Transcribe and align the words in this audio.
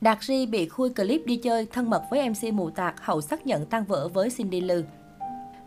Đạt 0.00 0.22
Ri 0.22 0.46
bị 0.46 0.68
khui 0.68 0.90
clip 0.90 1.26
đi 1.26 1.36
chơi 1.36 1.66
thân 1.66 1.90
mật 1.90 2.02
với 2.10 2.30
MC 2.30 2.52
mù 2.52 2.70
tạc 2.70 2.94
hậu 3.04 3.20
xác 3.20 3.46
nhận 3.46 3.66
tan 3.66 3.84
vỡ 3.84 4.08
với 4.08 4.30
Cindy 4.30 4.60
Lư. 4.60 4.84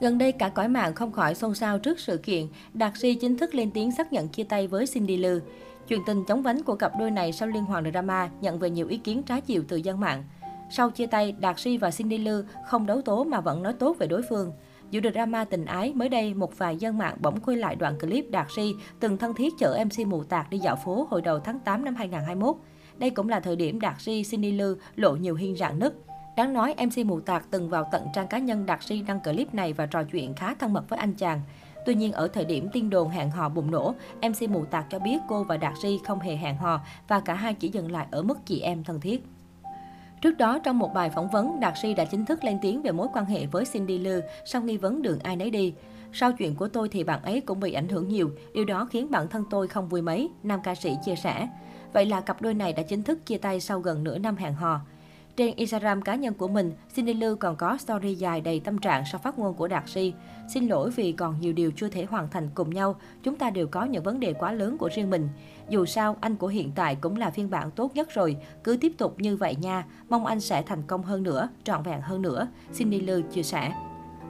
Gần 0.00 0.18
đây 0.18 0.32
cả 0.32 0.48
cõi 0.48 0.68
mạng 0.68 0.94
không 0.94 1.12
khỏi 1.12 1.34
xôn 1.34 1.54
xao 1.54 1.78
trước 1.78 2.00
sự 2.00 2.18
kiện 2.18 2.46
Đạt 2.74 2.96
Ri 2.96 3.14
chính 3.14 3.36
thức 3.36 3.54
lên 3.54 3.70
tiếng 3.70 3.92
xác 3.92 4.12
nhận 4.12 4.28
chia 4.28 4.44
tay 4.44 4.66
với 4.66 4.86
Cindy 4.86 5.16
Lư. 5.16 5.40
Chuyện 5.88 6.00
tình 6.06 6.24
chóng 6.24 6.42
vánh 6.42 6.62
của 6.62 6.74
cặp 6.74 6.92
đôi 6.98 7.10
này 7.10 7.32
sau 7.32 7.48
liên 7.48 7.64
hoàn 7.64 7.92
drama 7.92 8.30
nhận 8.40 8.58
về 8.58 8.70
nhiều 8.70 8.88
ý 8.88 8.96
kiến 8.96 9.22
trái 9.22 9.40
chiều 9.40 9.62
từ 9.68 9.76
dân 9.76 10.00
mạng. 10.00 10.24
Sau 10.70 10.90
chia 10.90 11.06
tay, 11.06 11.32
Đạt 11.32 11.60
Ri 11.60 11.76
và 11.76 11.90
Cindy 11.90 12.18
Lư 12.18 12.44
không 12.66 12.86
đấu 12.86 13.00
tố 13.02 13.24
mà 13.24 13.40
vẫn 13.40 13.62
nói 13.62 13.72
tốt 13.72 13.96
về 13.98 14.06
đối 14.06 14.22
phương. 14.22 14.52
Dù 14.90 15.00
drama 15.14 15.44
tình 15.44 15.64
ái, 15.64 15.92
mới 15.94 16.08
đây 16.08 16.34
một 16.34 16.58
vài 16.58 16.76
dân 16.76 16.98
mạng 16.98 17.16
bỗng 17.20 17.40
quay 17.40 17.56
lại 17.56 17.76
đoạn 17.76 17.98
clip 17.98 18.30
Đạt 18.30 18.46
Ri 18.56 18.74
từng 19.00 19.18
thân 19.18 19.34
thiết 19.34 19.52
chở 19.58 19.84
MC 19.84 20.06
mù 20.06 20.24
tạc 20.24 20.50
đi 20.50 20.58
dạo 20.58 20.76
phố 20.84 21.06
hồi 21.10 21.22
đầu 21.22 21.38
tháng 21.38 21.58
8 21.58 21.84
năm 21.84 21.94
2021. 21.94 22.56
Đây 22.98 23.10
cũng 23.10 23.28
là 23.28 23.40
thời 23.40 23.56
điểm 23.56 23.80
Đạt 23.80 24.00
Ri, 24.00 24.22
Cindy 24.22 24.52
Lư 24.52 24.76
lộ 24.96 25.16
nhiều 25.16 25.34
hiên 25.34 25.56
rạn 25.56 25.78
nứt. 25.78 25.94
Đáng 26.36 26.52
nói, 26.52 26.74
MC 26.86 27.06
Mù 27.06 27.20
Tạc 27.20 27.46
từng 27.50 27.68
vào 27.68 27.88
tận 27.92 28.06
trang 28.14 28.26
cá 28.26 28.38
nhân 28.38 28.66
Đạt 28.66 28.82
Ri 28.82 29.02
đăng 29.02 29.20
clip 29.20 29.54
này 29.54 29.72
và 29.72 29.86
trò 29.86 30.02
chuyện 30.02 30.34
khá 30.34 30.54
thân 30.54 30.72
mật 30.72 30.88
với 30.88 30.98
anh 30.98 31.14
chàng. 31.14 31.40
Tuy 31.86 31.94
nhiên, 31.94 32.12
ở 32.12 32.28
thời 32.28 32.44
điểm 32.44 32.68
tiên 32.72 32.90
đồn 32.90 33.08
hẹn 33.08 33.30
hò 33.30 33.48
bùng 33.48 33.70
nổ, 33.70 33.94
MC 34.22 34.50
Mù 34.50 34.64
Tạc 34.64 34.86
cho 34.90 34.98
biết 34.98 35.18
cô 35.28 35.44
và 35.44 35.56
Đạt 35.56 35.74
Ri 35.82 35.98
không 36.06 36.20
hề 36.20 36.36
hẹn 36.36 36.56
hò 36.56 36.80
và 37.08 37.20
cả 37.20 37.34
hai 37.34 37.54
chỉ 37.54 37.68
dừng 37.68 37.92
lại 37.92 38.06
ở 38.10 38.22
mức 38.22 38.46
chị 38.46 38.60
em 38.60 38.84
thân 38.84 39.00
thiết. 39.00 39.24
Trước 40.22 40.38
đó, 40.38 40.58
trong 40.58 40.78
một 40.78 40.94
bài 40.94 41.10
phỏng 41.10 41.28
vấn, 41.28 41.60
Đạt 41.60 41.74
Si 41.82 41.94
đã 41.94 42.04
chính 42.04 42.24
thức 42.24 42.44
lên 42.44 42.58
tiếng 42.62 42.82
về 42.82 42.92
mối 42.92 43.08
quan 43.12 43.24
hệ 43.24 43.46
với 43.46 43.64
Cindy 43.72 43.98
Lư 43.98 44.20
sau 44.44 44.62
nghi 44.62 44.76
vấn 44.76 45.02
đường 45.02 45.18
ai 45.18 45.36
nấy 45.36 45.50
đi. 45.50 45.74
Sau 46.12 46.32
chuyện 46.32 46.54
của 46.54 46.68
tôi 46.68 46.88
thì 46.88 47.04
bạn 47.04 47.22
ấy 47.22 47.40
cũng 47.40 47.60
bị 47.60 47.72
ảnh 47.72 47.88
hưởng 47.88 48.08
nhiều, 48.08 48.30
điều 48.54 48.64
đó 48.64 48.88
khiến 48.90 49.10
bản 49.10 49.28
thân 49.28 49.44
tôi 49.50 49.68
không 49.68 49.88
vui 49.88 50.02
mấy, 50.02 50.30
nam 50.42 50.60
ca 50.64 50.74
sĩ 50.74 50.96
chia 51.04 51.16
sẻ. 51.16 51.48
Vậy 51.92 52.06
là 52.06 52.20
cặp 52.20 52.42
đôi 52.42 52.54
này 52.54 52.72
đã 52.72 52.82
chính 52.82 53.02
thức 53.02 53.26
chia 53.26 53.38
tay 53.38 53.60
sau 53.60 53.80
gần 53.80 54.04
nửa 54.04 54.18
năm 54.18 54.36
hẹn 54.36 54.54
hò. 54.54 54.80
Trên 55.36 55.56
Instagram 55.56 56.02
cá 56.02 56.14
nhân 56.14 56.34
của 56.34 56.48
mình, 56.48 56.72
Cindy 56.94 57.14
Lưu 57.14 57.36
còn 57.36 57.56
có 57.56 57.76
story 57.76 58.14
dài 58.14 58.40
đầy 58.40 58.60
tâm 58.60 58.78
trạng 58.78 59.04
sau 59.12 59.20
phát 59.24 59.38
ngôn 59.38 59.54
của 59.54 59.68
Đạt 59.68 59.88
Si. 59.88 60.14
Xin 60.54 60.66
lỗi 60.66 60.90
vì 60.90 61.12
còn 61.12 61.40
nhiều 61.40 61.52
điều 61.52 61.70
chưa 61.76 61.88
thể 61.88 62.04
hoàn 62.04 62.28
thành 62.30 62.50
cùng 62.54 62.70
nhau, 62.70 62.96
chúng 63.22 63.36
ta 63.36 63.50
đều 63.50 63.66
có 63.66 63.84
những 63.84 64.02
vấn 64.02 64.20
đề 64.20 64.32
quá 64.32 64.52
lớn 64.52 64.78
của 64.78 64.90
riêng 64.94 65.10
mình. 65.10 65.28
Dù 65.68 65.86
sao, 65.86 66.16
anh 66.20 66.36
của 66.36 66.46
hiện 66.46 66.72
tại 66.74 66.96
cũng 67.00 67.16
là 67.16 67.30
phiên 67.30 67.50
bản 67.50 67.70
tốt 67.70 67.94
nhất 67.94 68.08
rồi, 68.14 68.36
cứ 68.64 68.76
tiếp 68.80 68.92
tục 68.98 69.14
như 69.18 69.36
vậy 69.36 69.56
nha, 69.56 69.84
mong 70.08 70.26
anh 70.26 70.40
sẽ 70.40 70.62
thành 70.62 70.82
công 70.82 71.02
hơn 71.02 71.22
nữa, 71.22 71.48
trọn 71.64 71.82
vẹn 71.82 72.00
hơn 72.00 72.22
nữa, 72.22 72.48
Cindy 72.78 73.00
Lưu 73.00 73.20
chia 73.32 73.42
sẻ. 73.42 73.72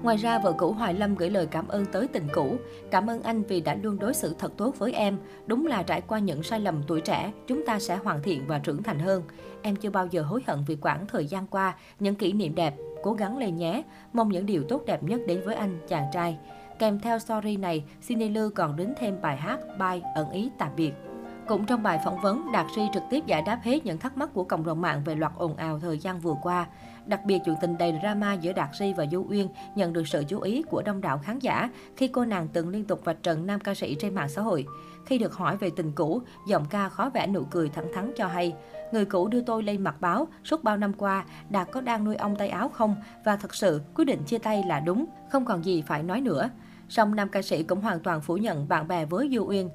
Ngoài 0.03 0.17
ra, 0.17 0.39
vợ 0.39 0.53
cũ 0.59 0.73
Hoài 0.73 0.95
Lâm 0.95 1.15
gửi 1.15 1.31
lời 1.31 1.47
cảm 1.47 1.69
ơn 1.69 1.87
tới 1.87 2.09
tình 2.09 2.29
cũ. 2.33 2.57
Cảm 2.91 3.11
ơn 3.11 3.23
anh 3.23 3.43
vì 3.43 3.61
đã 3.61 3.75
luôn 3.75 3.99
đối 3.99 4.15
xử 4.15 4.35
thật 4.39 4.53
tốt 4.57 4.79
với 4.79 4.93
em. 4.93 5.19
Đúng 5.47 5.67
là 5.67 5.83
trải 5.83 6.01
qua 6.01 6.19
những 6.19 6.43
sai 6.43 6.61
lầm 6.61 6.83
tuổi 6.87 7.01
trẻ, 7.01 7.33
chúng 7.47 7.67
ta 7.67 7.79
sẽ 7.79 7.97
hoàn 7.97 8.23
thiện 8.23 8.47
và 8.47 8.59
trưởng 8.59 8.83
thành 8.83 8.99
hơn. 8.99 9.23
Em 9.63 9.77
chưa 9.77 9.91
bao 9.91 10.07
giờ 10.07 10.23
hối 10.23 10.43
hận 10.47 10.59
vì 10.67 10.77
quãng 10.77 11.07
thời 11.07 11.27
gian 11.27 11.47
qua, 11.47 11.75
những 12.01 12.15
kỷ 12.15 12.33
niệm 12.33 12.55
đẹp. 12.55 12.75
Cố 13.03 13.13
gắng 13.13 13.39
lên 13.39 13.57
nhé. 13.57 13.83
Mong 14.13 14.29
những 14.29 14.47
điều 14.47 14.63
tốt 14.69 14.83
đẹp 14.87 15.03
nhất 15.03 15.21
đến 15.27 15.43
với 15.45 15.55
anh, 15.55 15.79
chàng 15.89 16.07
trai. 16.13 16.39
Kèm 16.79 17.01
theo 17.01 17.19
story 17.19 17.57
này, 17.57 17.85
Cindy 18.09 18.41
còn 18.55 18.77
đính 18.77 18.95
thêm 18.99 19.21
bài 19.23 19.37
hát 19.37 19.61
Bye 19.79 20.01
ẩn 20.15 20.31
ý 20.31 20.51
tạm 20.59 20.71
biệt. 20.77 20.93
Cũng 21.49 21.67
trong 21.67 21.83
bài 21.83 22.01
phỏng 22.05 22.21
vấn, 22.21 22.53
Đạt 22.53 22.67
Ri 22.77 22.83
trực 22.95 23.03
tiếp 23.11 23.27
giải 23.27 23.43
đáp 23.43 23.61
hết 23.63 23.87
những 23.87 23.99
thắc 23.99 24.17
mắc 24.17 24.31
của 24.35 24.45
cộng 24.45 24.65
đồng 24.65 24.81
mạng 24.81 25.03
về 25.05 25.15
loạt 25.15 25.33
ồn 25.37 25.57
ào 25.57 25.79
thời 25.79 25.99
gian 25.99 26.21
vừa 26.21 26.35
qua. 26.43 26.67
Đặc 27.07 27.21
biệt, 27.25 27.39
chuyện 27.45 27.55
tình 27.61 27.79
đầy 27.79 27.99
drama 28.03 28.33
giữa 28.33 28.53
Đạt 28.53 28.69
Ri 28.79 28.93
và 28.93 29.07
Du 29.13 29.27
Uyên 29.29 29.49
nhận 29.75 29.93
được 29.93 30.09
sự 30.09 30.25
chú 30.29 30.41
ý 30.41 30.63
của 30.63 30.83
đông 30.83 31.01
đảo 31.01 31.19
khán 31.19 31.39
giả 31.39 31.71
khi 31.97 32.09
cô 32.09 32.25
nàng 32.25 32.49
từng 32.53 32.69
liên 32.69 32.85
tục 32.85 33.05
vạch 33.05 33.23
trần 33.23 33.47
nam 33.47 33.61
ca 33.61 33.75
sĩ 33.75 33.97
trên 34.01 34.15
mạng 34.15 34.29
xã 34.29 34.43
hội. 34.43 34.67
Khi 35.07 35.19
được 35.19 35.35
hỏi 35.35 35.57
về 35.57 35.71
tình 35.77 35.93
cũ, 35.93 36.23
giọng 36.49 36.65
ca 36.71 36.89
khó 36.89 37.11
vẽ 37.15 37.27
nụ 37.27 37.45
cười 37.51 37.69
thẳng 37.69 37.93
thắn 37.95 38.13
cho 38.17 38.27
hay, 38.27 38.55
người 38.93 39.05
cũ 39.05 39.29
đưa 39.29 39.41
tôi 39.41 39.63
lên 39.63 39.85
mặt 39.85 40.01
báo, 40.01 40.29
suốt 40.45 40.65
bao 40.65 40.77
năm 40.77 40.93
qua, 40.93 41.25
Đạt 41.51 41.69
có 41.73 41.81
đang 41.81 42.05
nuôi 42.05 42.17
ông 42.17 42.37
tay 42.37 42.49
áo 42.49 42.69
không? 42.69 42.97
Và 43.25 43.37
thật 43.37 43.55
sự, 43.55 43.81
quyết 43.95 44.05
định 44.05 44.23
chia 44.25 44.39
tay 44.39 44.63
là 44.67 44.81
đúng, 44.81 45.05
không 45.31 45.45
còn 45.45 45.65
gì 45.65 45.83
phải 45.83 46.03
nói 46.03 46.21
nữa. 46.21 46.51
Song 46.89 47.15
nam 47.15 47.29
ca 47.29 47.43
sĩ 47.43 47.63
cũng 47.63 47.81
hoàn 47.81 48.01
toàn 48.01 48.21
phủ 48.21 48.37
nhận 48.37 48.69
bạn 48.69 48.89
bè 48.89 49.05
với 49.05 49.31
Du 49.35 49.47
Uyên. 49.49 49.71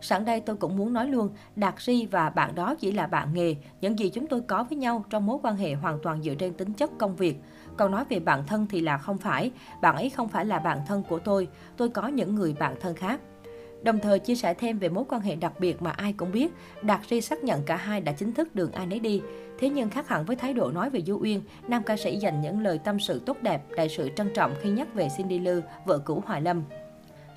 Sẵn 0.00 0.24
đây 0.24 0.40
tôi 0.40 0.56
cũng 0.56 0.76
muốn 0.76 0.92
nói 0.92 1.08
luôn, 1.08 1.30
Đạt 1.56 1.74
Ri 1.78 2.06
và 2.06 2.30
bạn 2.30 2.54
đó 2.54 2.74
chỉ 2.74 2.92
là 2.92 3.06
bạn 3.06 3.34
nghề. 3.34 3.56
Những 3.80 3.98
gì 3.98 4.10
chúng 4.10 4.26
tôi 4.26 4.40
có 4.40 4.64
với 4.64 4.78
nhau 4.78 5.04
trong 5.10 5.26
mối 5.26 5.38
quan 5.42 5.56
hệ 5.56 5.74
hoàn 5.74 5.98
toàn 6.02 6.22
dựa 6.22 6.34
trên 6.34 6.54
tính 6.54 6.72
chất 6.72 6.90
công 6.98 7.16
việc. 7.16 7.36
Còn 7.76 7.90
nói 7.90 8.04
về 8.08 8.20
bạn 8.20 8.46
thân 8.46 8.66
thì 8.70 8.80
là 8.80 8.98
không 8.98 9.18
phải. 9.18 9.50
Bạn 9.82 9.96
ấy 9.96 10.10
không 10.10 10.28
phải 10.28 10.44
là 10.44 10.58
bạn 10.58 10.78
thân 10.86 11.02
của 11.08 11.18
tôi. 11.18 11.48
Tôi 11.76 11.88
có 11.88 12.08
những 12.08 12.34
người 12.34 12.54
bạn 12.58 12.74
thân 12.80 12.94
khác. 12.94 13.20
Đồng 13.82 13.98
thời 13.98 14.18
chia 14.18 14.34
sẻ 14.34 14.54
thêm 14.54 14.78
về 14.78 14.88
mối 14.88 15.04
quan 15.08 15.22
hệ 15.22 15.36
đặc 15.36 15.52
biệt 15.60 15.82
mà 15.82 15.90
ai 15.90 16.12
cũng 16.12 16.32
biết, 16.32 16.52
Đạt 16.82 17.00
Ri 17.10 17.20
xác 17.20 17.44
nhận 17.44 17.62
cả 17.66 17.76
hai 17.76 18.00
đã 18.00 18.12
chính 18.12 18.32
thức 18.32 18.54
đường 18.54 18.72
ai 18.72 18.86
nấy 18.86 18.98
đi. 18.98 19.22
Thế 19.58 19.68
nhưng 19.68 19.90
khác 19.90 20.08
hẳn 20.08 20.24
với 20.24 20.36
thái 20.36 20.54
độ 20.54 20.70
nói 20.70 20.90
về 20.90 21.00
Du 21.00 21.18
Uyên, 21.22 21.42
nam 21.68 21.82
ca 21.82 21.96
sĩ 21.96 22.16
dành 22.16 22.40
những 22.40 22.60
lời 22.60 22.78
tâm 22.84 23.00
sự 23.00 23.22
tốt 23.26 23.36
đẹp, 23.42 23.62
đại 23.76 23.88
sự 23.88 24.10
trân 24.16 24.30
trọng 24.34 24.54
khi 24.60 24.70
nhắc 24.70 24.94
về 24.94 25.08
Cindy 25.16 25.38
Lư, 25.38 25.62
vợ 25.84 25.98
cũ 25.98 26.22
Hoài 26.26 26.42
Lâm. 26.42 26.62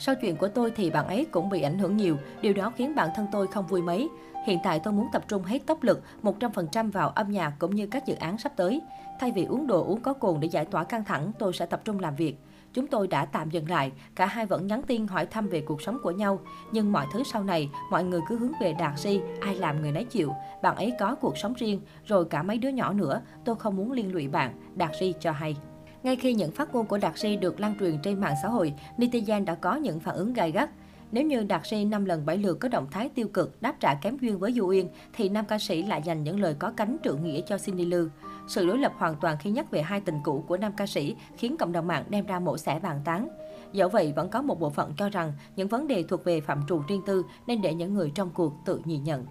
Sau 0.06 0.16
chuyện 0.16 0.36
của 0.36 0.48
tôi 0.48 0.72
thì 0.72 0.90
bạn 0.90 1.08
ấy 1.08 1.26
cũng 1.32 1.50
bị 1.50 1.62
ảnh 1.62 1.80
hưởng 1.80 1.98
nhiều, 1.98 2.18
điều 2.42 2.54
đó 2.54 2.72
khiến 2.76 2.96
bản 2.96 3.10
thân 3.16 3.28
tôi 3.32 3.48
không 3.48 3.68
vui 3.68 3.82
mấy. 3.82 4.10
Hiện 4.46 4.60
tại 4.64 4.80
tôi 4.80 4.94
muốn 4.94 5.08
tập 5.14 5.24
trung 5.28 5.44
hết 5.44 5.66
tốc 5.66 5.84
lực 5.84 6.02
100% 6.24 6.92
vào 6.92 7.10
âm 7.10 7.32
nhạc 7.32 7.54
cũng 7.60 7.76
như 7.76 7.88
các 7.88 8.06
dự 8.06 8.16
án 8.16 8.38
sắp 8.38 8.52
tới. 8.56 8.82
Thay 9.20 9.32
vì 9.32 9.46
uống 9.46 9.68
đồ 9.68 9.84
uống 9.84 10.02
có 10.02 10.14
cồn 10.14 10.40
để 10.40 10.48
giải 10.48 10.66
tỏa 10.66 10.84
căng 10.84 11.04
thẳng, 11.04 11.32
tôi 11.40 11.54
sẽ 11.54 11.66
tập 11.66 11.82
trung 11.86 12.00
làm 12.00 12.16
việc. 12.16 12.36
Chúng 12.74 12.88
tôi 12.88 13.08
đã 13.08 13.26
tạm 13.26 13.50
dừng 13.50 13.70
lại, 13.70 13.92
cả 14.16 14.26
hai 14.26 14.46
vẫn 14.46 14.68
nhắn 14.68 14.82
tin 14.88 15.08
hỏi 15.08 15.26
thăm 15.26 15.48
về 15.48 15.62
cuộc 15.62 15.82
sống 15.82 15.98
của 16.04 16.12
nhau. 16.12 16.40
Nhưng 16.72 16.92
mọi 16.92 17.06
thứ 17.14 17.24
sau 17.24 17.44
này, 17.44 17.70
mọi 17.92 18.04
người 18.04 18.22
cứ 18.30 18.38
hướng 18.38 18.52
về 18.62 18.74
Đạt 18.80 19.00
Si, 19.00 19.22
ai 19.42 19.56
làm 19.56 19.82
người 19.82 19.92
nấy 19.92 20.04
chịu. 20.04 20.32
Bạn 20.62 20.76
ấy 20.76 20.94
có 21.00 21.16
cuộc 21.16 21.38
sống 21.38 21.54
riêng, 21.54 21.82
rồi 22.06 22.26
cả 22.26 22.44
mấy 22.44 22.58
đứa 22.58 22.70
nhỏ 22.70 22.94
nữa. 22.94 23.22
Tôi 23.46 23.56
không 23.56 23.76
muốn 23.76 23.92
liên 23.92 24.14
lụy 24.14 24.28
bạn, 24.28 24.54
Đạt 24.76 24.92
Si 25.00 25.14
cho 25.20 25.32
hay. 25.32 25.56
Ngay 26.04 26.16
khi 26.16 26.34
những 26.34 26.52
phát 26.52 26.74
ngôn 26.74 26.86
của 26.86 26.98
Đạt 26.98 27.20
Si 27.20 27.36
được 27.36 27.60
lan 27.60 27.76
truyền 27.80 27.98
trên 28.04 28.22
mạng 28.22 28.36
xã 28.42 28.48
hội, 28.48 28.74
netizen 28.98 29.46
đã 29.46 29.56
có 29.56 29.76
những 29.76 30.00
phản 30.00 30.16
ứng 30.16 30.34
gai 30.34 30.52
gắt. 30.52 30.70
Nếu 31.12 31.24
như 31.24 31.44
Đạt 31.44 31.62
Si 31.68 31.86
5 31.86 32.06
lần 32.06 32.26
7 32.26 32.38
lượt 32.38 32.60
có 32.60 32.70
động 32.70 32.88
thái 32.92 33.10
tiêu 33.10 33.28
cực, 33.28 33.62
đáp 33.62 33.76
trả 33.80 33.94
kém 33.96 34.18
duyên 34.18 34.40
với 34.40 34.54
Du 34.54 34.68
Uyên, 34.68 34.88
thì 35.14 35.30
nam 35.30 35.46
ca 35.46 35.60
sĩ 35.60 35.84
lại 35.84 36.02
dành 36.06 36.24
những 36.24 36.40
lời 36.40 36.56
có 36.60 36.72
cánh 36.78 36.98
trượng 37.04 37.24
nghĩa 37.24 37.42
cho 37.42 37.58
Cindy 37.58 37.86
Lư. 37.86 38.10
Sự 38.48 38.68
đối 38.68 38.78
lập 38.78 38.94
hoàn 38.98 39.16
toàn 39.22 39.38
khi 39.40 39.50
nhắc 39.50 39.72
về 39.72 39.82
hai 39.82 40.02
tình 40.02 40.20
cũ 40.24 40.44
của 40.48 40.58
nam 40.58 40.74
ca 40.78 40.88
sĩ 40.88 41.16
khiến 41.38 41.58
cộng 41.58 41.72
đồng 41.72 41.88
mạng 41.88 42.04
đem 42.10 42.26
ra 42.26 42.40
mổ 42.40 42.58
xẻ 42.58 42.80
bàn 42.80 43.02
tán. 43.06 43.30
Dẫu 43.74 43.90
vậy, 43.90 44.14
vẫn 44.16 44.30
có 44.30 44.42
một 44.42 44.60
bộ 44.60 44.70
phận 44.70 44.94
cho 44.98 45.10
rằng 45.10 45.34
những 45.56 45.68
vấn 45.68 45.88
đề 45.88 46.04
thuộc 46.04 46.24
về 46.24 46.42
phạm 46.42 46.64
trù 46.68 46.82
riêng 46.88 47.02
tư 47.06 47.24
nên 47.48 47.62
để 47.62 47.74
những 47.74 47.94
người 47.94 48.12
trong 48.16 48.30
cuộc 48.34 48.54
tự 48.66 48.82
nhìn 48.86 49.04
nhận. 49.04 49.26